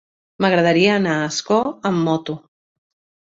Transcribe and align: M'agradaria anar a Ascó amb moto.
M'agradaria 0.43 0.95
anar 1.01 1.17
a 1.17 1.27
Ascó 1.27 1.59
amb 1.91 2.03
moto. 2.09 2.39